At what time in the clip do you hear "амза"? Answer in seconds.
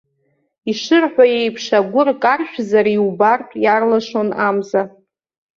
4.47-4.81